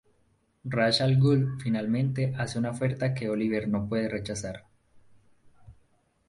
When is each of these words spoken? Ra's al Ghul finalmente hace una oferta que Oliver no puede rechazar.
Ra's 0.63 0.99
al 0.99 1.15
Ghul 1.19 1.59
finalmente 1.61 2.33
hace 2.35 2.57
una 2.57 2.71
oferta 2.71 3.13
que 3.13 3.29
Oliver 3.29 3.67
no 3.67 3.87
puede 3.87 4.09
rechazar. 4.09 4.65